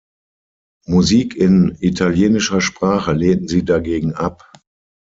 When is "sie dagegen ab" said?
3.47-4.51